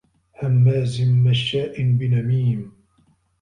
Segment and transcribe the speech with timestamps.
[0.43, 2.71] هَمّازٍ مَشّاءٍ بِنَميمٍ